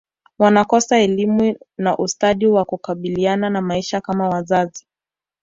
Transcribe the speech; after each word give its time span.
wanakosa 0.39 0.99
elimu 0.99 1.55
na 1.77 1.97
ustadi 1.97 2.47
wa 2.47 2.65
kukabiliana 2.65 3.49
na 3.49 3.61
maisha 3.61 4.01
kama 4.01 4.29
wazazi 4.29 4.87